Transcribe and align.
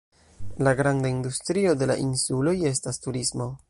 La 0.57 0.73
granda 0.79 1.11
industrio 1.13 1.77
de 1.83 1.91
la 1.93 1.99
insuloj 2.09 2.59
estas 2.75 3.05
turismo. 3.07 3.55